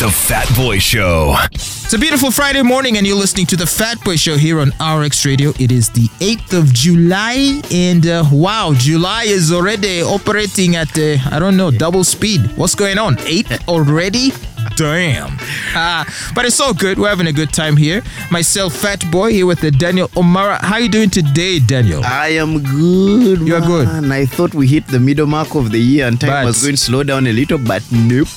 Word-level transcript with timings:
The 0.00 0.10
Fat 0.10 0.48
Boy 0.56 0.78
Show. 0.78 1.34
It's 1.52 1.92
a 1.92 1.98
beautiful 1.98 2.30
Friday 2.30 2.62
morning, 2.62 2.96
and 2.96 3.06
you're 3.06 3.16
listening 3.18 3.44
to 3.46 3.56
the 3.56 3.66
Fat 3.66 4.02
Boy 4.02 4.16
Show 4.16 4.36
here 4.38 4.58
on 4.60 4.68
RX 4.80 5.26
Radio. 5.26 5.50
It 5.58 5.70
is 5.70 5.90
the 5.90 6.08
8th 6.20 6.58
of 6.58 6.72
July, 6.72 7.60
and 7.70 8.06
uh, 8.06 8.24
wow, 8.32 8.72
July 8.74 9.24
is 9.24 9.52
already 9.52 10.02
operating 10.02 10.74
at, 10.76 10.96
uh, 10.98 11.16
I 11.30 11.38
don't 11.38 11.54
know, 11.58 11.70
double 11.70 12.02
speed. 12.04 12.40
What's 12.56 12.74
going 12.74 12.96
on? 12.96 13.18
8 13.20 13.68
already? 13.68 14.32
Damn. 14.76 15.36
Uh, 15.76 16.04
but 16.34 16.46
it's 16.46 16.58
all 16.60 16.72
good. 16.72 16.98
We're 16.98 17.10
having 17.10 17.26
a 17.26 17.32
good 17.32 17.52
time 17.52 17.76
here. 17.76 18.02
Myself, 18.30 18.74
Fat 18.74 19.04
Boy, 19.10 19.32
here 19.32 19.44
with 19.44 19.60
the 19.60 19.70
Daniel 19.70 20.08
Omara. 20.10 20.58
How 20.62 20.76
are 20.76 20.80
you 20.80 20.88
doing 20.88 21.10
today, 21.10 21.58
Daniel? 21.58 22.02
I 22.04 22.28
am 22.28 22.62
good. 22.62 23.40
You 23.46 23.54
are 23.54 23.60
good. 23.60 23.86
man. 23.86 24.10
I 24.10 24.24
thought 24.24 24.54
we 24.54 24.66
hit 24.66 24.86
the 24.86 25.00
middle 25.00 25.26
mark 25.26 25.54
of 25.54 25.70
the 25.70 25.78
year 25.80 26.06
and 26.06 26.18
time 26.18 26.30
But- 26.30 26.46
was 26.46 26.62
going 26.62 26.76
to 26.76 26.80
slow 26.80 27.02
down 27.02 27.26
a 27.26 27.32
little, 27.32 27.58
but 27.58 27.82
nope. 27.92 28.28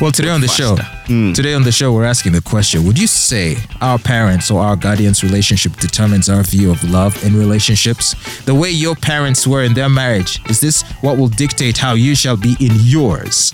Well, 0.00 0.10
today 0.10 0.30
on 0.30 0.40
the 0.40 0.48
show, 0.48 0.76
faster. 0.76 1.32
today 1.34 1.54
on 1.54 1.62
the 1.62 1.72
show, 1.72 1.92
we're 1.92 2.04
asking 2.04 2.32
the 2.32 2.42
question: 2.42 2.84
Would 2.84 2.98
you 2.98 3.06
say 3.06 3.56
our 3.80 3.98
parents 3.98 4.50
or 4.50 4.60
our 4.60 4.76
guardians' 4.76 5.22
relationship 5.22 5.76
determines 5.76 6.28
our 6.28 6.42
view 6.42 6.70
of 6.70 6.82
love 6.84 7.22
in 7.24 7.36
relationships? 7.36 8.14
The 8.44 8.54
way 8.54 8.70
your 8.70 8.96
parents 8.96 9.46
were 9.46 9.62
in 9.62 9.74
their 9.74 9.88
marriage 9.88 10.40
is 10.50 10.60
this 10.60 10.82
what 11.00 11.16
will 11.16 11.28
dictate 11.28 11.78
how 11.78 11.94
you 11.94 12.14
shall 12.14 12.36
be 12.36 12.56
in 12.60 12.72
yours? 12.74 13.52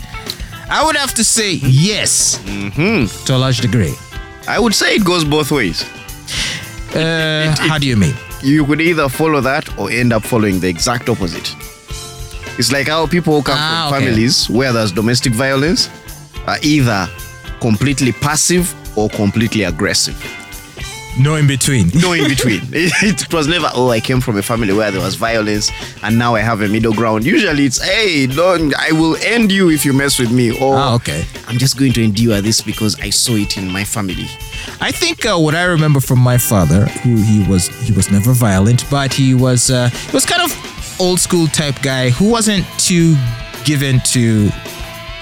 I 0.71 0.85
would 0.85 0.97
have 0.97 1.15
to 1.15 1.25
say 1.25 1.55
yes, 1.55 2.39
mm-hmm. 2.39 3.25
to 3.27 3.37
a 3.37 3.39
large 3.39 3.61
degree. 3.61 3.95
I 4.47 4.59
would 4.59 4.75
say 4.75 4.95
it 4.95 5.05
goes 5.05 5.25
both 5.25 5.51
ways. 5.51 5.83
Uh, 6.95 7.55
how 7.59 7.79
do 7.79 7.87
you 7.87 7.97
mean? 7.97 8.15
You 8.43 8.65
could 8.65 8.81
either 8.81 9.09
follow 9.09 9.41
that 9.43 9.79
or 9.79 9.91
end 9.91 10.13
up 10.13 10.23
following 10.23 10.61
the 10.61 10.69
exact 10.69 11.09
opposite. 11.09 11.55
It's 12.61 12.71
like 12.73 12.89
how 12.89 13.07
people 13.07 13.43
come 13.43 13.57
Ah, 13.59 13.87
from 13.89 13.97
okay. 13.97 14.05
families 14.07 14.51
where 14.51 14.71
there's 14.71 14.93
domestic 14.93 15.33
violence 15.33 15.89
are 16.47 16.59
either 16.63 17.09
completely 17.59 18.13
passive 18.13 18.75
or 18.99 19.09
completely 19.09 19.63
aggressive. 19.65 20.15
No 21.19 21.37
in 21.37 21.47
between. 21.47 21.89
No 21.95 22.13
in 22.13 22.29
between. 22.29 22.61
it, 22.73 22.93
it 23.03 23.33
was 23.33 23.49
never, 23.49 23.71
oh, 23.75 23.89
I 23.89 23.99
came 23.99 24.21
from 24.21 24.37
a 24.37 24.43
family 24.43 24.75
where 24.75 24.91
there 24.91 25.01
was 25.01 25.15
violence 25.15 25.71
and 26.03 26.19
now 26.19 26.35
I 26.35 26.41
have 26.41 26.61
a 26.61 26.69
middle 26.69 26.93
ground. 26.93 27.25
Usually 27.25 27.65
it's, 27.65 27.81
hey, 27.83 28.27
don't, 28.27 28.75
I 28.79 28.93
will 28.93 29.17
end 29.23 29.51
you 29.51 29.71
if 29.71 29.87
you 29.87 29.95
mess 29.95 30.19
with 30.19 30.31
me. 30.31 30.51
Or 30.61 30.77
Ah, 30.77 30.95
okay. 30.97 31.25
I'm 31.49 31.57
just 31.57 31.79
going 31.79 31.93
to 31.95 32.03
endure 32.05 32.43
this 32.43 32.61
because 32.61 33.01
I 33.01 33.09
saw 33.11 33.37
it 33.37 33.57
in 33.57 33.69
my 33.73 33.85
family. 33.85 34.27
I 34.83 34.93
think 34.93 35.25
uh, 35.25 35.39
what 35.39 35.55
I 35.55 35.65
remember 35.65 36.01
from 36.01 36.19
my 36.21 36.37
father, 36.37 36.85
who 37.03 37.17
he 37.17 37.43
was 37.49 37.69
he 37.87 37.93
was 37.93 38.11
never 38.11 38.33
violent, 38.33 38.85
but 38.91 39.13
he 39.15 39.35
was 39.35 39.71
uh, 39.71 39.89
he 39.89 40.13
was 40.13 40.27
kind 40.27 40.43
of 40.43 40.53
old 41.01 41.19
school 41.21 41.47
type 41.49 41.81
guy 41.83 42.11
who 42.11 42.29
wasn't 42.31 42.65
too 42.79 43.17
given 43.65 44.01
to 44.01 44.51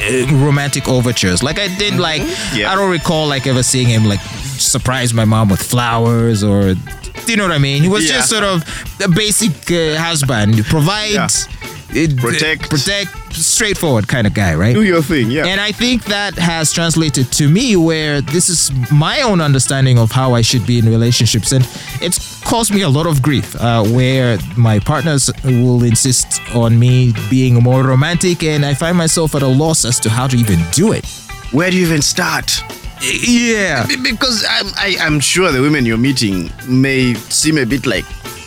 uh, 0.00 0.26
romantic 0.44 0.88
overtures. 0.88 1.42
Like 1.42 1.58
I 1.58 1.68
did 1.78 1.94
like 1.98 2.22
Yeah. 2.54 2.70
I 2.72 2.74
don't 2.74 2.90
recall 2.90 3.26
like 3.28 3.46
ever 3.46 3.62
seeing 3.62 3.88
him 3.88 4.04
like 4.04 4.20
surprise 4.58 5.14
my 5.14 5.24
mom 5.24 5.48
with 5.48 5.62
flowers 5.62 6.42
or 6.44 6.74
do 6.74 7.32
you 7.32 7.36
know 7.36 7.44
what 7.44 7.52
I 7.52 7.58
mean? 7.58 7.82
He 7.82 7.88
was 7.88 8.04
Yeah. 8.08 8.16
just 8.16 8.30
sort 8.30 8.44
of 8.44 8.62
a 9.04 9.08
basic 9.08 9.70
uh, 9.70 9.96
husband, 10.00 10.64
provides, 10.66 11.46
uh, 11.90 12.06
Protect. 12.16 12.70
protect, 12.70 13.10
straightforward 13.32 14.08
kind 14.08 14.26
of 14.26 14.34
guy, 14.34 14.54
right? 14.54 14.74
Do 14.74 14.82
your 14.82 15.02
thing, 15.02 15.30
yeah. 15.30 15.46
And 15.46 15.60
I 15.60 15.72
think 15.72 16.04
that 16.04 16.34
has 16.34 16.72
translated 16.72 17.30
to 17.32 17.48
me 17.48 17.76
where 17.76 18.20
this 18.20 18.48
is 18.48 18.70
my 18.90 19.22
own 19.22 19.40
understanding 19.40 19.98
of 19.98 20.10
how 20.10 20.34
I 20.34 20.42
should 20.42 20.66
be 20.66 20.78
in 20.78 20.86
relationships. 20.86 21.52
And 21.52 21.66
it's 22.00 22.42
caused 22.44 22.72
me 22.72 22.82
a 22.82 22.88
lot 22.88 23.06
of 23.06 23.22
grief 23.22 23.54
uh, 23.56 23.84
where 23.84 24.38
my 24.56 24.78
partners 24.78 25.30
will 25.44 25.84
insist 25.84 26.40
on 26.54 26.78
me 26.78 27.12
being 27.30 27.54
more 27.54 27.82
romantic, 27.82 28.42
and 28.42 28.64
I 28.64 28.74
find 28.74 28.96
myself 28.96 29.34
at 29.34 29.42
a 29.42 29.48
loss 29.48 29.84
as 29.84 30.00
to 30.00 30.10
how 30.10 30.26
to 30.26 30.36
even 30.36 30.58
do 30.72 30.92
it. 30.92 31.06
Where 31.52 31.70
do 31.70 31.76
you 31.76 31.86
even 31.86 32.02
start? 32.02 32.62
Yeah. 33.00 33.86
Because 34.02 34.44
I'm, 34.48 34.66
I, 34.76 34.96
I'm 35.00 35.20
sure 35.20 35.52
the 35.52 35.60
women 35.60 35.86
you're 35.86 35.98
meeting 35.98 36.50
may 36.66 37.14
seem 37.14 37.58
a 37.58 37.64
bit 37.64 37.86
like 37.86 38.04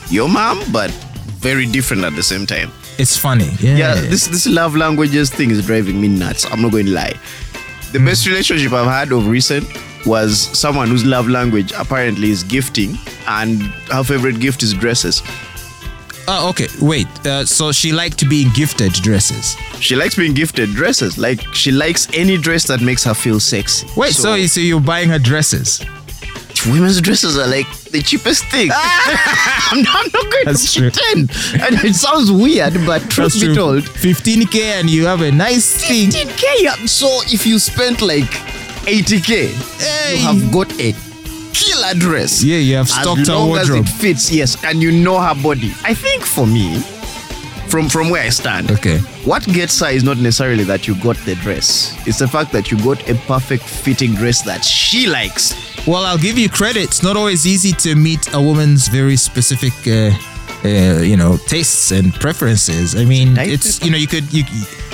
your 0.09 0.27
mom, 0.27 0.61
but 0.71 0.91
very 1.39 1.65
different 1.65 2.03
at 2.03 2.15
the 2.15 2.23
same 2.23 2.45
time. 2.45 2.71
It's 3.01 3.17
funny. 3.17 3.49
Yeah. 3.59 3.77
Yeah, 3.77 3.95
this 3.95 4.27
this 4.27 4.45
love 4.45 4.75
languages 4.75 5.31
thing 5.31 5.49
is 5.49 5.65
driving 5.65 5.99
me 5.99 6.07
nuts. 6.07 6.45
I'm 6.51 6.61
not 6.61 6.71
going 6.71 6.85
to 6.85 6.91
lie. 6.91 7.15
The 7.91 7.99
best 7.99 8.27
relationship 8.27 8.71
I've 8.73 8.85
had 8.87 9.11
of 9.11 9.27
recent 9.27 9.67
was 10.05 10.39
someone 10.57 10.87
whose 10.87 11.03
love 11.03 11.27
language 11.27 11.71
apparently 11.77 12.29
is 12.29 12.43
gifting, 12.43 12.97
and 13.27 13.63
her 13.91 14.03
favorite 14.03 14.39
gift 14.39 14.61
is 14.63 14.73
dresses. 14.73 15.21
Oh, 16.27 16.49
okay. 16.49 16.67
Wait. 16.79 17.07
Uh, 17.25 17.43
so 17.45 17.71
she 17.71 17.91
liked 17.91 18.29
being 18.29 18.49
gifted 18.53 18.93
dresses. 18.93 19.55
She 19.79 19.95
likes 19.95 20.15
being 20.15 20.35
gifted 20.35 20.69
dresses. 20.75 21.17
Like 21.17 21.41
she 21.53 21.71
likes 21.71 22.07
any 22.13 22.37
dress 22.37 22.67
that 22.67 22.81
makes 22.81 23.03
her 23.05 23.15
feel 23.15 23.39
sexy. 23.39 23.87
Wait. 23.97 24.13
So, 24.13 24.37
so 24.45 24.59
you're 24.59 24.79
buying 24.79 25.09
her 25.09 25.19
dresses? 25.19 25.83
Women's 26.67 27.01
dresses 27.01 27.37
are 27.37 27.47
like 27.47 27.67
the 27.91 28.01
cheapest 28.01 28.45
thing. 28.45 28.69
I'm, 28.73 29.81
not, 29.83 29.95
I'm 30.05 30.11
not 30.13 30.31
going 30.31 30.45
That's 30.45 30.73
to 30.73 30.79
true. 30.79 30.91
pretend. 30.91 31.31
And 31.61 31.83
it 31.85 31.95
sounds 31.95 32.31
weird, 32.31 32.73
but 32.85 33.01
truth 33.09 33.33
be 33.39 33.53
told, 33.55 33.83
15k 33.83 34.55
and 34.79 34.89
you 34.89 35.05
have 35.05 35.21
a 35.21 35.31
nice 35.31 35.85
thing. 35.87 36.09
15k. 36.09 36.43
yeah. 36.59 36.75
So 36.85 37.07
if 37.27 37.45
you 37.45 37.59
spent 37.59 38.01
like 38.01 38.29
80k, 38.85 39.49
Hey. 39.79 40.17
you 40.17 40.21
have 40.23 40.51
got 40.51 40.71
a 40.79 40.93
killer 41.53 41.93
dress. 41.99 42.43
Yeah, 42.43 42.57
you 42.57 42.75
have 42.75 42.85
as 42.87 42.93
stocked 42.93 43.27
her 43.27 43.33
long 43.33 43.57
as 43.57 43.69
wardrobe. 43.69 43.85
it 43.87 43.89
fits, 43.89 44.31
yes, 44.31 44.61
and 44.63 44.81
you 44.81 44.91
know 44.91 45.19
her 45.19 45.35
body. 45.41 45.71
I 45.83 45.93
think 45.93 46.23
for 46.23 46.45
me, 46.47 46.81
from 47.71 47.87
from 47.89 48.09
where 48.09 48.23
I 48.23 48.29
stand, 48.29 48.69
Okay. 48.71 48.97
what 49.23 49.43
gets 49.45 49.79
her 49.79 49.89
is 49.89 50.03
not 50.03 50.17
necessarily 50.17 50.65
that 50.65 50.87
you 50.87 50.95
got 50.95 51.15
the 51.25 51.35
dress. 51.35 51.95
It's 52.05 52.19
the 52.19 52.27
fact 52.27 52.51
that 52.51 52.69
you 52.69 52.77
got 52.83 52.99
a 53.09 53.15
perfect 53.27 53.63
fitting 53.63 54.13
dress 54.15 54.41
that 54.43 54.63
she 54.65 55.07
likes. 55.07 55.55
Well, 55.87 56.03
I'll 56.05 56.17
give 56.17 56.37
you 56.37 56.49
credit. 56.49 56.83
It's 56.83 57.01
not 57.01 57.15
always 57.17 57.47
easy 57.47 57.71
to 57.85 57.95
meet 57.95 58.33
a 58.33 58.41
woman's 58.41 58.87
very 58.89 59.15
specific, 59.15 59.73
uh, 59.87 60.11
uh, 60.67 61.01
you 61.01 61.15
know, 61.17 61.37
tastes 61.47 61.91
and 61.91 62.13
preferences. 62.13 62.93
I 62.95 63.05
mean, 63.05 63.37
it's 63.37 63.81
you 63.83 63.89
know, 63.91 63.97
you 63.97 64.07
could 64.07 64.31
you. 64.33 64.43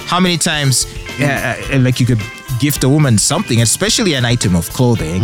How 0.05 0.19
many 0.21 0.37
times, 0.37 0.85
uh, 1.19 1.25
uh, 1.73 1.79
like 1.79 1.99
you 1.99 2.05
could 2.05 2.21
gift 2.59 2.83
a 2.83 2.89
woman 2.89 3.17
something, 3.17 3.61
especially 3.61 4.13
an 4.13 4.23
item 4.23 4.55
of 4.55 4.69
clothing, 4.69 5.21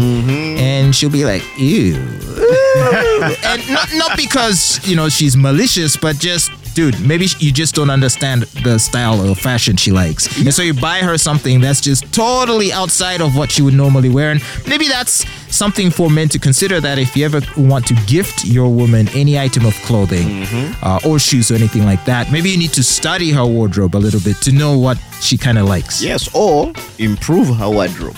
and 0.60 0.94
she'll 0.96 1.10
be 1.22 1.24
like, 1.24 1.44
"Ew," 1.58 1.96
and 3.46 3.62
not 3.70 3.88
not 3.94 4.18
because 4.18 4.80
you 4.88 4.96
know 4.96 5.08
she's 5.08 5.38
malicious, 5.38 5.96
but 5.98 6.18
just. 6.18 6.52
Dude, 6.74 7.00
maybe 7.06 7.28
you 7.40 7.52
just 7.52 7.76
don't 7.76 7.90
understand 7.92 8.44
the 8.64 8.80
style 8.80 9.22
or 9.30 9.36
fashion 9.36 9.78
she 9.78 9.92
likes. 9.92 10.26
And 10.40 10.54
so 10.54 10.64
you 10.64 10.74
buy 10.74 11.00
her 11.00 11.18
something 11.18 11.62
that's 11.62 11.80
just 11.82 12.12
totally 12.14 12.72
outside 12.74 13.22
of 13.22 13.36
what 13.36 13.52
she 13.52 13.62
would 13.62 13.76
normally 13.76 14.10
wear. 14.10 14.32
And 14.32 14.42
maybe 14.68 14.88
that's 14.88 15.24
something 15.56 15.92
for 15.92 16.10
men 16.10 16.30
to 16.30 16.40
consider 16.40 16.82
that 16.82 16.98
if 16.98 17.16
you 17.16 17.26
ever 17.26 17.42
want 17.58 17.86
to 17.88 17.94
gift 18.08 18.46
your 18.46 18.70
woman 18.70 19.08
any 19.10 19.38
item 19.38 19.66
of 19.66 19.74
clothing 19.86 20.44
uh, 20.82 21.00
or 21.06 21.20
shoes 21.20 21.52
or 21.52 21.56
anything 21.56 21.86
like 21.86 22.04
that, 22.06 22.32
maybe 22.32 22.50
you 22.50 22.58
need 22.58 22.74
to 22.74 22.84
study 22.84 23.32
her 23.32 23.46
wardrobe 23.46 23.96
a 23.96 23.98
little 24.00 24.22
bit 24.22 24.38
to 24.38 24.52
know 24.52 24.78
what 24.78 24.98
she 25.22 25.38
kind 25.38 25.58
of 25.60 25.68
likes. 25.68 26.02
Yes, 26.04 26.28
or 26.34 26.74
improve 26.98 27.56
her 27.56 27.70
wardrobe. 27.70 28.18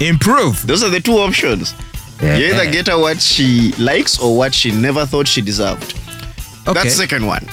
Improve. 0.00 0.66
Those 0.66 0.82
are 0.82 0.90
the 0.90 1.00
two 1.00 1.12
options. 1.18 1.74
Yeah. 2.20 2.36
You 2.36 2.46
either 2.54 2.70
get 2.70 2.88
her 2.88 2.98
what 2.98 3.20
she 3.20 3.72
likes 3.78 4.18
or 4.20 4.36
what 4.36 4.54
she 4.54 4.70
never 4.72 5.06
thought 5.06 5.26
she 5.28 5.40
deserved. 5.40 5.98
Okay. 6.66 6.82
That 6.84 6.90
second 6.90 7.26
one 7.26 7.44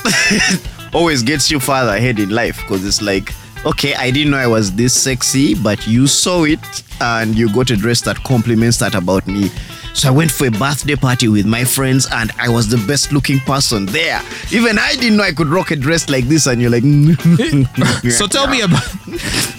always 0.93 1.23
gets 1.23 1.49
you 1.49 1.59
farther 1.59 1.95
ahead 1.95 2.19
in 2.19 2.29
life 2.29 2.57
because 2.61 2.85
it's 2.85 3.01
like, 3.01 3.33
okay, 3.65 3.93
I 3.95 4.11
didn't 4.11 4.31
know 4.31 4.37
I 4.37 4.47
was 4.47 4.71
this 4.73 4.93
sexy, 4.93 5.55
but 5.55 5.85
you 5.87 6.07
saw 6.07 6.43
it 6.43 6.59
and 7.01 7.35
you 7.35 7.51
got 7.53 7.71
a 7.71 7.75
dress 7.75 8.01
that 8.01 8.17
compliments 8.23 8.77
that 8.77 8.93
about 8.95 9.25
me. 9.27 9.49
So 9.93 10.07
I 10.09 10.11
went 10.11 10.31
for 10.31 10.45
a 10.47 10.51
birthday 10.51 10.95
party 10.95 11.27
with 11.27 11.45
my 11.47 11.63
friends 11.65 12.07
and 12.11 12.31
I 12.37 12.47
was 12.47 12.69
the 12.69 12.77
best 12.87 13.11
looking 13.11 13.39
person 13.39 13.87
there. 13.87 14.21
Even 14.51 14.77
I 14.77 14.93
didn't 14.93 15.17
know 15.17 15.23
I 15.23 15.31
could 15.31 15.47
rock 15.47 15.71
a 15.71 15.75
dress 15.75 16.09
like 16.09 16.25
this, 16.25 16.45
and 16.45 16.61
you're 16.61 16.69
like, 16.69 16.83
So 18.11 18.27
tell 18.27 18.47
me 18.47 18.61
about. 18.67 18.83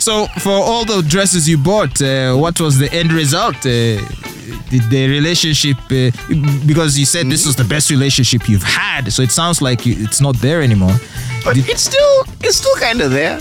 So 0.00 0.26
for 0.38 0.52
all 0.52 0.84
the 0.84 1.02
dresses 1.02 1.48
you 1.48 1.58
bought, 1.58 2.00
uh, 2.00 2.36
what 2.36 2.60
was 2.60 2.78
the 2.78 2.90
end 2.92 3.12
result? 3.12 3.56
Uh, 3.66 4.00
did 4.70 4.82
the 4.90 5.08
relationship? 5.08 5.76
Uh, 5.90 6.10
because 6.66 6.98
you 6.98 7.04
said 7.04 7.26
this 7.28 7.44
was 7.46 7.56
the 7.56 7.64
best 7.64 7.90
relationship 7.90 8.48
you've 8.48 8.62
had, 8.62 9.12
so 9.12 9.22
it 9.22 9.30
sounds 9.30 9.60
like 9.60 9.84
you, 9.84 9.94
it's 9.98 10.20
not 10.20 10.36
there 10.36 10.62
anymore. 10.62 10.94
But 11.44 11.54
Did- 11.54 11.68
it's 11.68 11.82
still 11.82 12.24
it's 12.42 12.56
still 12.56 12.76
kind 12.76 13.00
of 13.00 13.10
there 13.10 13.40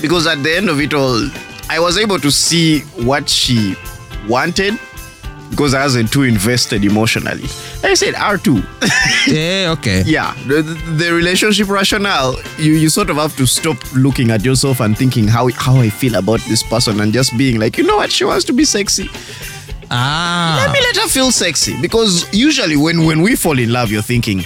because 0.00 0.26
at 0.26 0.42
the 0.42 0.56
end 0.56 0.68
of 0.68 0.80
it 0.80 0.94
all, 0.94 1.28
I 1.68 1.78
was 1.78 1.98
able 1.98 2.18
to 2.20 2.30
see 2.30 2.80
what 3.04 3.28
she 3.28 3.74
wanted 4.28 4.78
because 5.50 5.74
I 5.74 5.82
wasn't 5.82 6.10
too 6.10 6.22
invested 6.22 6.82
emotionally. 6.82 7.42
Like 7.82 7.92
I 7.92 7.94
said 7.94 8.14
R 8.14 8.38
two. 8.38 8.62
yeah, 9.26 9.74
okay. 9.76 10.02
yeah, 10.06 10.32
the, 10.46 10.62
the 10.96 11.12
relationship 11.12 11.68
rationale. 11.68 12.36
You 12.58 12.72
you 12.72 12.88
sort 12.88 13.10
of 13.10 13.16
have 13.16 13.36
to 13.36 13.46
stop 13.46 13.76
looking 13.94 14.30
at 14.30 14.44
yourself 14.44 14.80
and 14.80 14.96
thinking 14.96 15.28
how 15.28 15.48
how 15.50 15.76
I 15.76 15.90
feel 15.90 16.14
about 16.14 16.40
this 16.48 16.62
person 16.62 17.00
and 17.00 17.12
just 17.12 17.36
being 17.36 17.60
like, 17.60 17.76
you 17.76 17.84
know 17.84 17.96
what, 17.96 18.10
she 18.10 18.24
wants 18.24 18.44
to 18.46 18.52
be 18.54 18.64
sexy. 18.64 19.10
Ah. 19.94 20.61
Feel 21.08 21.30
sexy 21.30 21.78
because 21.80 22.26
usually 22.32 22.76
when 22.76 23.04
when 23.04 23.20
we 23.20 23.36
fall 23.36 23.58
in 23.58 23.70
love, 23.72 23.90
you're 23.90 24.02
thinking. 24.02 24.44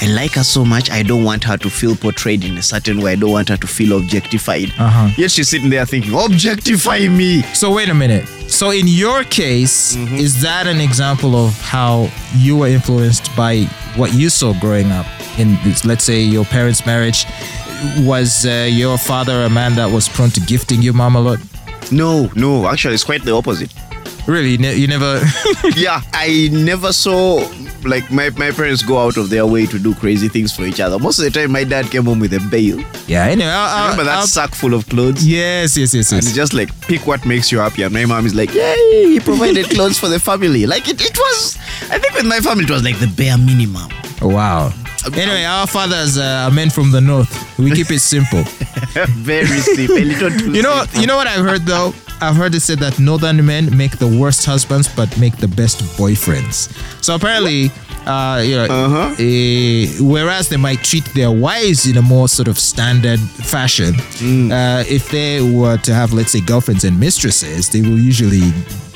I 0.00 0.06
like 0.08 0.32
her 0.32 0.42
so 0.42 0.64
much. 0.64 0.90
I 0.90 1.02
don't 1.02 1.22
want 1.22 1.44
her 1.44 1.56
to 1.58 1.70
feel 1.70 1.94
portrayed 1.94 2.44
in 2.44 2.56
a 2.58 2.62
certain 2.62 3.00
way. 3.02 3.12
I 3.12 3.14
don't 3.14 3.30
want 3.30 3.48
her 3.50 3.56
to 3.58 3.66
feel 3.66 3.96
objectified. 3.98 4.72
Uh-huh. 4.78 5.10
Yet 5.16 5.30
she's 5.30 5.48
sitting 5.48 5.70
there 5.70 5.86
thinking, 5.86 6.12
objectify 6.14 7.06
me. 7.08 7.42
So 7.54 7.72
wait 7.74 7.88
a 7.88 7.94
minute. 7.94 8.26
So 8.50 8.70
in 8.70 8.88
your 8.88 9.22
case, 9.24 9.94
Mm-hmm. 9.96 10.16
is 10.16 10.42
that 10.42 10.66
an 10.66 10.80
example 10.80 11.36
of 11.36 11.52
how 11.60 12.08
you 12.36 12.56
were 12.58 12.68
influenced 12.68 13.34
by 13.36 13.64
what 13.96 14.12
you 14.14 14.28
saw 14.30 14.54
growing 14.60 14.90
up 14.90 15.06
in, 15.38 15.56
this- 15.62 15.84
let's 15.84 16.04
say, 16.04 16.20
your 16.20 16.44
parents' 16.46 16.84
marriage? 16.84 17.24
Was 17.98 18.44
uh, 18.46 18.66
your 18.70 18.98
father 18.98 19.42
a 19.44 19.50
man 19.50 19.76
that 19.76 19.90
was 19.90 20.08
prone 20.08 20.30
to 20.30 20.40
gifting 20.40 20.82
your 20.82 20.94
mom 20.94 21.16
a 21.16 21.20
lot? 21.20 21.38
No, 21.92 22.30
no, 22.34 22.66
actually, 22.66 22.94
it's 22.94 23.04
quite 23.04 23.22
the 23.24 23.34
opposite. 23.34 23.72
Really, 24.26 24.56
ne- 24.56 24.76
you 24.76 24.86
never. 24.86 25.20
yeah, 25.76 26.00
I 26.12 26.48
never 26.52 26.92
saw 26.92 27.46
like 27.84 28.08
my, 28.12 28.30
my 28.30 28.52
parents 28.52 28.80
go 28.82 28.98
out 28.98 29.16
of 29.16 29.28
their 29.30 29.44
way 29.44 29.66
to 29.66 29.78
do 29.78 29.92
crazy 29.96 30.28
things 30.28 30.54
for 30.54 30.62
each 30.62 30.78
other. 30.78 30.98
Most 30.98 31.18
of 31.18 31.24
the 31.24 31.30
time, 31.32 31.50
my 31.50 31.64
dad 31.64 31.86
came 31.90 32.04
home 32.04 32.20
with 32.20 32.32
a 32.32 32.40
bale. 32.50 32.78
yeah. 33.08 33.24
Anyway, 33.24 33.50
I'll, 33.50 33.90
Remember 33.90 34.04
that 34.04 34.18
I'll- 34.18 34.26
sack 34.28 34.54
full 34.54 34.74
of 34.74 34.88
clothes? 34.88 35.26
Yes, 35.26 35.76
yes, 35.76 35.92
yes, 35.92 36.12
And 36.12 36.20
it's 36.20 36.32
just 36.34 36.54
like 36.54 36.68
pick 36.82 37.06
what 37.06 37.26
makes 37.26 37.50
you 37.50 37.58
happy. 37.58 37.82
And 37.82 37.92
my 37.92 38.04
mom 38.04 38.24
is 38.24 38.34
like, 38.34 38.54
Yay, 38.54 39.06
he 39.08 39.18
provided 39.20 39.66
clothes 39.70 39.98
for 39.98 40.06
the 40.08 40.20
family. 40.20 40.66
Like 40.66 40.88
it, 40.88 41.00
it 41.04 41.16
was 41.18 41.58
I 41.90 41.98
think 41.98 42.14
with 42.14 42.26
my 42.26 42.38
family 42.38 42.64
it 42.64 42.70
was 42.70 42.84
like 42.84 42.98
the 43.00 43.08
bare 43.08 43.36
minimum. 43.36 43.90
Wow. 44.20 44.72
Anyway, 45.14 45.42
our 45.42 45.66
fathers 45.66 46.16
uh, 46.16 46.46
are 46.48 46.50
men 46.52 46.70
from 46.70 46.92
the 46.92 47.00
north. 47.00 47.58
We 47.58 47.72
keep 47.72 47.90
it 47.90 47.98
simple. 47.98 48.44
Very 49.18 49.46
simple. 49.58 49.96
A 49.96 50.04
little 50.04 50.30
too 50.30 50.52
You 50.52 50.62
know, 50.62 50.78
simple. 50.84 51.00
you 51.00 51.06
know 51.08 51.16
what 51.16 51.26
I've 51.26 51.44
heard 51.44 51.62
though. 51.62 51.92
I've 52.22 52.36
heard 52.36 52.54
it 52.54 52.60
said 52.60 52.78
that 52.78 53.00
northern 53.00 53.44
men 53.44 53.76
make 53.76 53.98
the 53.98 54.06
worst 54.06 54.46
husbands, 54.46 54.88
but 54.94 55.18
make 55.18 55.36
the 55.38 55.48
best 55.48 55.80
boyfriends. 55.98 56.70
So 57.02 57.16
apparently, 57.16 57.72
uh, 58.06 58.40
you 58.44 58.56
know, 58.56 58.64
Uh-huh. 58.66 59.14
eh, 59.18 59.86
whereas 60.00 60.48
they 60.48 60.56
might 60.56 60.82
treat 60.82 61.04
their 61.14 61.30
wives 61.30 61.86
in 61.86 61.96
a 61.96 62.02
more 62.02 62.28
sort 62.28 62.48
of 62.48 62.58
standard 62.58 63.20
fashion, 63.20 63.94
Mm. 64.20 64.50
uh, 64.52 64.84
if 64.88 65.08
they 65.10 65.40
were 65.40 65.76
to 65.78 65.94
have, 65.94 66.12
let's 66.12 66.32
say, 66.32 66.40
girlfriends 66.40 66.84
and 66.84 66.98
mistresses, 66.98 67.68
they 67.68 67.80
will 67.82 67.98
usually 67.98 68.52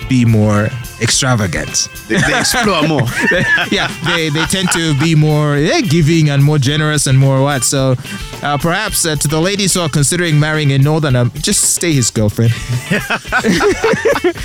be 0.09 0.25
more 0.25 0.69
extravagant. 1.03 1.89
they, 2.09 2.17
they 2.17 2.39
explore 2.39 2.87
more. 2.87 3.03
yeah, 3.73 3.91
they, 4.07 4.29
they 4.31 4.45
tend 4.47 4.71
to 4.71 4.95
be 5.01 5.17
more 5.17 5.57
eh, 5.57 5.81
giving 5.81 6.31
and 6.31 6.43
more 6.45 6.59
generous 6.59 7.09
and 7.09 7.19
more 7.19 7.43
what. 7.43 7.65
So 7.65 7.97
uh, 8.43 8.57
perhaps 8.59 9.05
uh, 9.05 9.17
to 9.17 9.27
the 9.29 9.41
ladies 9.41 9.75
who 9.75 9.81
are 9.81 9.89
considering 9.89 10.39
marrying 10.39 10.71
a 10.73 10.79
northerner, 10.79 11.25
just 11.43 11.75
stay 11.75 11.93
his 11.93 12.11
girlfriend. 12.13 12.53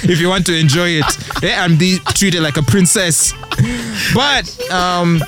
if 0.04 0.20
you 0.20 0.30
want 0.30 0.46
to 0.48 0.58
enjoy 0.58 0.90
it 1.00 1.44
eh, 1.44 1.54
and 1.64 1.78
be 1.78 2.00
treated 2.16 2.42
like 2.42 2.58
a 2.58 2.64
princess. 2.64 3.34
But 4.14 4.72
um, 4.72 5.22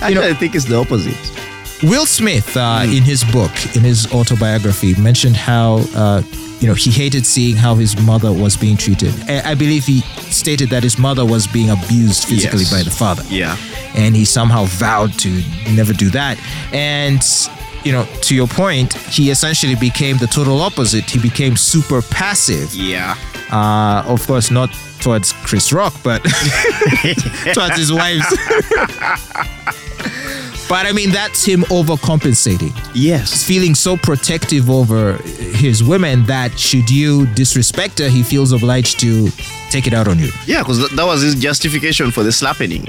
Actually, 0.00 0.28
I 0.28 0.34
think 0.34 0.54
it's 0.54 0.64
the 0.66 0.76
opposite. 0.76 1.16
Will 1.82 2.06
Smith, 2.06 2.56
uh, 2.56 2.82
in 2.84 3.02
his 3.02 3.22
book, 3.24 3.52
in 3.76 3.82
his 3.82 4.10
autobiography, 4.12 4.94
mentioned 5.00 5.36
how 5.36 5.80
uh, 5.94 6.22
you 6.60 6.66
know 6.66 6.74
he 6.74 6.90
hated 6.90 7.26
seeing 7.26 7.54
how 7.56 7.74
his 7.74 8.00
mother 8.00 8.32
was 8.32 8.56
being 8.56 8.76
treated. 8.78 9.12
I 9.28 9.50
I 9.52 9.54
believe 9.54 9.84
he 9.84 10.00
stated 10.30 10.70
that 10.70 10.82
his 10.82 10.98
mother 10.98 11.24
was 11.24 11.46
being 11.46 11.68
abused 11.70 12.24
physically 12.24 12.60
Yes. 12.64 12.70
by 12.72 12.82
the 12.82 12.90
father. 12.90 13.22
Yeah. 13.28 13.56
and 13.94 14.14
he 14.16 14.24
somehow 14.26 14.64
vowed 14.66 15.12
to 15.20 15.28
never 15.74 15.92
do 15.94 16.10
that. 16.10 16.38
And 16.72 17.22
you 17.84 17.92
know, 17.92 18.04
to 18.22 18.34
your 18.34 18.48
point, 18.48 18.94
he 18.94 19.30
essentially 19.30 19.74
became 19.76 20.16
the 20.18 20.26
total 20.26 20.60
opposite. 20.60 21.04
He 21.08 21.18
became 21.18 21.56
super 21.56 22.02
passive. 22.02 22.74
Yeah. 22.74 23.14
Uh, 23.50 24.02
of 24.06 24.26
course, 24.26 24.50
not 24.50 24.70
towards 25.00 25.32
Chris 25.32 25.72
Rock, 25.72 25.94
but 26.02 26.18
towards 27.54 27.76
his 27.76 27.92
wives. 27.92 28.26
but 30.68 30.86
I 30.86 30.92
mean, 30.92 31.10
that's 31.10 31.44
him 31.44 31.62
overcompensating. 31.62 32.72
Yes. 32.94 33.46
Feeling 33.46 33.74
so 33.74 33.96
protective 33.96 34.68
over 34.68 35.14
his 35.22 35.84
women 35.84 36.24
that 36.26 36.58
should 36.58 36.90
you 36.90 37.26
disrespect 37.34 37.98
her, 38.00 38.08
he 38.08 38.22
feels 38.22 38.52
obliged 38.52 38.98
to 39.00 39.28
take 39.70 39.86
it 39.86 39.94
out 39.94 40.08
on 40.08 40.18
you. 40.18 40.30
Yeah, 40.46 40.62
because 40.62 40.90
that 40.90 41.04
was 41.04 41.22
his 41.22 41.36
justification 41.36 42.10
for 42.10 42.22
the 42.22 42.32
slapping. 42.32 42.88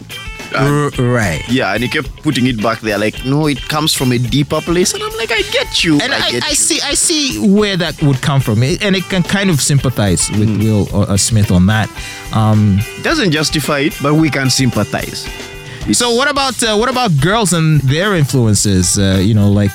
R- 0.55 0.89
right. 0.99 1.43
yeah, 1.49 1.73
and 1.73 1.83
he 1.83 1.89
kept 1.89 2.09
putting 2.23 2.47
it 2.47 2.61
back 2.61 2.79
there, 2.81 2.97
like, 2.97 3.25
no, 3.25 3.47
it 3.47 3.61
comes 3.67 3.93
from 3.93 4.11
a 4.11 4.17
deeper 4.17 4.61
place. 4.61 4.93
And 4.93 5.03
I'm 5.03 5.15
like, 5.17 5.31
I 5.31 5.41
get 5.51 5.83
you. 5.83 5.99
and 5.99 6.13
I, 6.13 6.31
get 6.31 6.43
I 6.43 6.49
you. 6.49 6.55
see 6.55 6.79
I 6.81 6.93
see 6.93 7.39
where 7.47 7.77
that 7.77 8.01
would 8.01 8.21
come 8.21 8.39
from, 8.41 8.63
and 8.63 8.95
it 8.95 9.03
can 9.09 9.23
kind 9.23 9.49
of 9.49 9.61
sympathize 9.61 10.29
with 10.31 10.47
Hmm. 10.49 10.59
Will 10.59 10.87
uh, 10.93 11.13
uh, 11.13 11.17
Smith 11.17 11.51
on 11.51 11.65
that. 11.67 11.89
Um, 12.33 12.79
doesn't 13.03 13.31
justify 13.31 13.79
it, 13.79 13.97
but 14.01 14.13
we 14.15 14.29
can 14.29 14.49
sympathize. 14.49 15.27
so 15.91 16.11
what 16.15 16.29
about 16.29 16.61
uh, 16.63 16.75
what 16.75 16.89
about 16.89 17.11
girls 17.21 17.53
and 17.53 17.79
their 17.81 18.15
influences? 18.15 18.97
Uh, 18.97 19.19
you 19.21 19.33
know, 19.33 19.49
like 19.51 19.71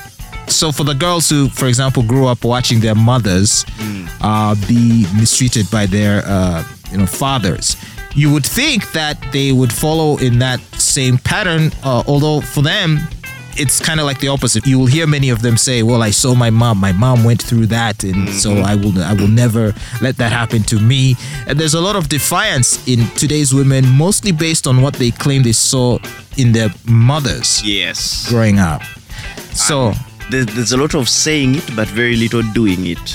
so 0.49 0.73
for 0.73 0.85
the 0.85 0.95
girls 0.95 1.29
who, 1.31 1.49
for 1.49 1.67
example, 1.67 2.03
grew 2.03 2.27
up 2.27 2.45
watching 2.45 2.81
their 2.81 2.95
mothers 2.95 3.65
Hmm. 3.79 4.07
uh, 4.21 4.55
be 4.69 5.07
mistreated 5.17 5.71
by 5.71 5.87
their 5.87 6.23
uh, 6.27 6.65
you 6.91 6.99
know 6.99 7.07
fathers. 7.07 7.77
You 8.15 8.31
would 8.33 8.45
think 8.47 8.93
that 8.93 9.17
they 9.33 9.53
would 9.53 9.73
follow 9.73 10.19
in 10.19 10.39
that 10.41 10.61
same 10.79 11.19
pattern, 11.19 11.73
uh, 11.83 12.03
although 12.07 12.41
for 12.41 12.63
them, 12.63 12.99
it's 13.57 13.81
kind 13.81 14.01
of 14.01 14.07
like 14.07 14.19
the 14.21 14.29
opposite. 14.29 14.67
You 14.67 14.79
will 14.79 14.87
hear 14.87 15.07
many 15.07 15.29
of 15.31 15.43
them 15.43 15.57
say, 15.59 15.83
"Well, 15.83 16.03
I 16.03 16.11
saw 16.11 16.35
my 16.35 16.51
mom. 16.51 16.79
My 16.79 16.93
mom 16.93 17.23
went 17.25 17.43
through 17.43 17.67
that, 17.67 18.03
and 18.05 18.29
so 18.31 18.59
I 18.59 18.75
will. 18.75 18.99
I 19.03 19.13
will 19.13 19.29
never 19.29 19.75
let 20.01 20.17
that 20.17 20.33
happen 20.33 20.63
to 20.65 20.81
me." 20.81 21.17
And 21.47 21.59
there's 21.59 21.75
a 21.75 21.81
lot 21.81 21.95
of 21.97 22.09
defiance 22.09 22.79
in 22.87 23.07
today's 23.17 23.53
women, 23.53 23.87
mostly 23.89 24.33
based 24.33 24.67
on 24.67 24.81
what 24.81 24.95
they 24.95 25.11
claim 25.11 25.43
they 25.43 25.53
saw 25.53 25.99
in 26.39 26.53
their 26.53 26.71
mothers 26.87 27.63
Yes. 27.65 28.27
growing 28.29 28.59
up. 28.59 28.83
So 29.55 29.93
There's, 30.31 30.47
there's 30.47 30.73
a 30.73 30.79
lot 30.79 30.95
of 30.95 31.09
saying 31.11 31.57
it, 31.57 31.77
but 31.77 31.89
very 31.89 32.17
little 32.17 32.43
doing 32.55 32.87
it. 32.87 33.15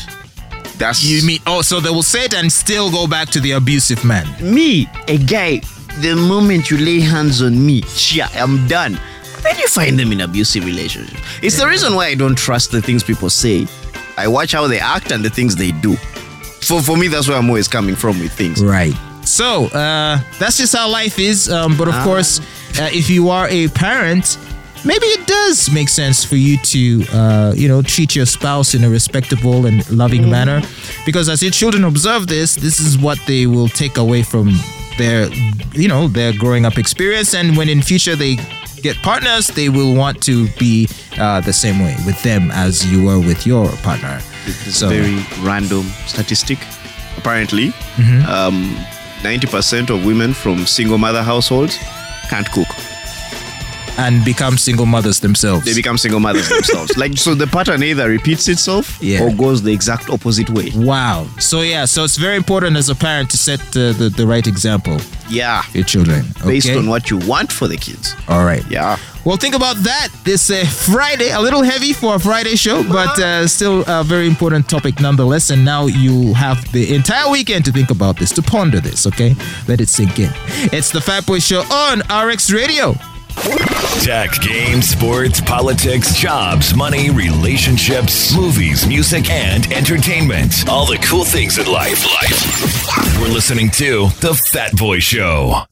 That's 0.77 1.03
you 1.03 1.25
mean? 1.25 1.39
Oh, 1.47 1.61
so 1.61 1.79
they 1.79 1.89
will 1.89 2.03
say 2.03 2.25
it 2.25 2.33
and 2.33 2.51
still 2.51 2.91
go 2.91 3.07
back 3.07 3.29
to 3.29 3.39
the 3.39 3.51
abusive 3.51 4.03
man. 4.05 4.25
me, 4.41 4.87
a 5.07 5.17
guy. 5.17 5.61
The 6.01 6.15
moment 6.15 6.69
you 6.69 6.77
lay 6.77 6.99
hands 6.99 7.41
on 7.41 7.65
me, 7.65 7.83
yeah, 8.11 8.29
I'm 8.35 8.67
done. 8.67 8.99
Then 9.41 9.57
you 9.57 9.67
find 9.67 9.97
them 9.97 10.11
in 10.11 10.21
abusive 10.21 10.63
relationships. 10.65 11.19
It's 11.41 11.57
the 11.57 11.67
reason 11.67 11.95
why 11.95 12.07
I 12.07 12.15
don't 12.15 12.37
trust 12.37 12.71
the 12.71 12.81
things 12.81 13.03
people 13.03 13.29
say. 13.31 13.65
I 14.17 14.27
watch 14.27 14.51
how 14.51 14.67
they 14.67 14.79
act 14.79 15.11
and 15.11 15.23
the 15.25 15.29
things 15.29 15.55
they 15.55 15.71
do. 15.71 15.95
For 16.61 16.81
for 16.81 16.97
me, 16.97 17.07
that's 17.07 17.27
where 17.27 17.37
I'm 17.37 17.47
always 17.49 17.67
coming 17.67 17.95
from 17.95 18.19
with 18.19 18.31
things. 18.33 18.63
Right. 18.63 18.93
So 19.23 19.65
uh, 19.67 20.19
that's 20.39 20.57
just 20.57 20.75
how 20.75 20.87
life 20.89 21.17
is. 21.19 21.49
Um, 21.49 21.75
but 21.77 21.87
of 21.87 21.95
Ah. 21.95 22.03
course, 22.03 22.39
uh, 22.79 22.89
if 22.93 23.09
you 23.09 23.29
are 23.29 23.47
a 23.49 23.67
parent, 23.69 24.37
maybe 24.85 25.05
it 25.07 25.27
does 25.27 25.69
make 25.71 25.89
sense 25.89 26.23
for 26.23 26.35
you 26.35 26.57
to, 26.57 27.03
uh, 27.13 27.53
you 27.55 27.67
know, 27.67 27.81
treat 27.81 28.15
your 28.15 28.25
spouse 28.25 28.73
in 28.73 28.83
a 28.83 28.89
respectable 28.89 29.65
and 29.65 29.87
loving 29.89 30.23
Mm. 30.23 30.29
manner, 30.29 30.61
because 31.05 31.29
as 31.29 31.41
your 31.41 31.51
children 31.51 31.83
observe 31.83 32.27
this, 32.27 32.55
this 32.55 32.79
is 32.79 32.97
what 32.97 33.19
they 33.27 33.45
will 33.47 33.69
take 33.69 33.97
away 33.97 34.23
from 34.23 34.59
their, 34.97 35.29
you 35.73 35.87
know, 35.87 36.07
their 36.07 36.33
growing 36.33 36.65
up 36.65 36.77
experience, 36.77 37.33
and 37.33 37.55
when 37.57 37.69
in 37.69 37.81
future 37.81 38.15
they 38.15 38.37
get 38.81 38.95
partners, 39.01 39.47
they 39.47 39.69
will 39.69 39.93
want 39.95 40.21
to 40.23 40.47
be 40.59 40.87
uh, 41.19 41.41
the 41.41 41.53
same 41.53 41.79
way 41.79 41.95
with 42.05 42.21
them 42.23 42.51
as 42.51 42.85
you 42.91 43.03
were 43.03 43.19
with 43.19 43.45
your 43.45 43.67
partner. 43.83 44.19
It's 44.45 44.77
So- 44.77 44.89
very 44.89 45.25
random 45.41 45.91
statistic. 46.07 46.59
Apparently, 47.17 47.73
Mm-hmm. 47.97 48.25
um, 48.31 48.77
90% 49.23 49.89
of 49.89 50.05
women 50.05 50.33
from 50.33 50.65
single 50.67 50.97
mother 50.99 51.23
households 51.23 51.77
can't 52.29 52.49
cook. 52.51 52.67
And 53.97 54.23
become 54.23 54.57
single 54.57 54.85
mothers 54.85 55.19
themselves. 55.21 55.65
They 55.65 55.73
become 55.73 55.97
single 55.97 56.19
mothers 56.19 56.47
themselves. 56.49 56.95
Like 57.03 57.17
so, 57.17 57.33
the 57.35 57.47
pattern 57.47 57.81
either 57.83 58.07
repeats 58.09 58.47
itself 58.47 58.97
Yeah. 59.01 59.23
or 59.23 59.31
goes 59.33 59.61
the 59.63 59.71
exact 59.73 60.09
opposite 60.09 60.49
way. 60.51 60.71
Wow. 60.75 61.27
So 61.39 61.61
yeah, 61.61 61.85
so 61.85 62.03
it's 62.03 62.17
very 62.17 62.35
important 62.35 62.77
as 62.77 62.89
a 62.89 62.95
parent 62.95 63.29
to 63.31 63.37
set 63.37 63.59
the, 63.71 63.95
the, 63.97 64.09
the 64.09 64.25
right 64.27 64.45
example 64.45 64.97
Yeah, 65.29 65.63
your 65.73 65.83
children. 65.83 66.25
based 66.45 66.69
on 66.69 66.87
what 66.87 67.09
you 67.09 67.17
want 67.27 67.51
for 67.51 67.67
the 67.67 67.77
kids. 67.77 68.15
All 68.27 68.45
right. 68.45 68.63
Yeah. 68.69 68.97
Well, 69.25 69.35
think 69.37 69.55
about 69.55 69.75
that 69.83 70.09
this 70.23 70.49
uh, 70.49 70.63
Friday. 70.65 71.31
A 71.31 71.41
little 71.41 71.63
heavy 71.63 71.91
for 71.91 72.15
a 72.15 72.19
Friday 72.19 72.55
show, 72.55 72.83
but 72.83 73.19
uh, 73.19 73.45
still 73.47 73.83
a 73.87 74.03
very 74.03 74.27
important 74.27 74.69
topic 74.69 74.99
nonetheless. 75.01 75.49
And 75.49 75.65
now 75.65 75.87
you 75.87 76.33
have 76.35 76.71
the 76.71 76.93
entire 76.95 77.29
weekend 77.31 77.65
to 77.65 77.71
think 77.71 77.89
about 77.91 78.17
this, 78.19 78.31
to 78.33 78.41
ponder 78.41 78.79
this. 78.79 79.05
Okay, 79.07 79.35
let 79.67 79.81
it 79.81 79.89
sink 79.89 80.19
in. 80.19 80.29
It's 80.71 80.91
the 80.91 81.01
Fat 81.01 81.25
Boy 81.25 81.39
Show 81.39 81.61
on 81.71 81.99
RX 82.09 82.51
Radio. 82.53 82.95
Tech, 84.03 84.31
games, 84.41 84.89
sports, 84.89 85.39
politics, 85.41 86.15
jobs, 86.15 86.75
money, 86.75 87.09
relationships, 87.09 88.35
movies, 88.35 88.87
music, 88.87 89.29
and 89.29 89.71
entertainment. 89.71 90.67
All 90.67 90.85
the 90.85 90.97
cool 90.97 91.23
things 91.23 91.57
in 91.57 91.67
life. 91.67 92.05
Life. 92.05 93.19
We're 93.21 93.33
listening 93.33 93.69
to 93.71 94.07
The 94.21 94.33
Fat 94.51 94.75
Boy 94.75 94.99
Show. 94.99 95.63